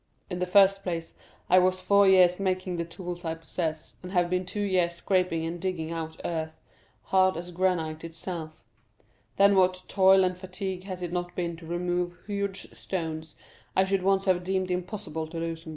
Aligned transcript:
In 0.31 0.39
the 0.39 0.47
first 0.47 0.81
place, 0.81 1.13
I 1.47 1.59
was 1.59 1.79
four 1.79 2.07
years 2.07 2.39
making 2.39 2.77
the 2.77 2.85
tools 2.85 3.23
I 3.23 3.35
possess, 3.35 3.97
and 4.01 4.11
have 4.13 4.31
been 4.31 4.47
two 4.47 4.61
years 4.63 4.95
scraping 4.95 5.45
and 5.45 5.61
digging 5.61 5.91
out 5.91 6.19
earth, 6.25 6.59
hard 7.03 7.37
as 7.37 7.51
granite 7.51 8.03
itself; 8.03 8.63
then 9.37 9.55
what 9.55 9.83
toil 9.87 10.23
and 10.23 10.35
fatigue 10.35 10.85
has 10.85 11.03
it 11.03 11.11
not 11.11 11.35
been 11.35 11.55
to 11.57 11.67
remove 11.67 12.17
huge 12.25 12.61
stones 12.73 13.35
I 13.75 13.83
should 13.85 14.01
once 14.01 14.25
have 14.25 14.43
deemed 14.43 14.71
impossible 14.71 15.27
to 15.27 15.37
loosen. 15.37 15.69